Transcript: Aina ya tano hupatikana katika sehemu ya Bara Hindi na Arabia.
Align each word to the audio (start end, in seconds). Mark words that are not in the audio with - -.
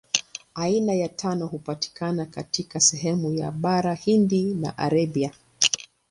Aina 0.55 0.93
ya 0.93 1.09
tano 1.09 1.47
hupatikana 1.47 2.25
katika 2.25 2.79
sehemu 2.79 3.33
ya 3.33 3.51
Bara 3.51 3.93
Hindi 3.93 4.43
na 4.53 4.77
Arabia. 4.77 5.31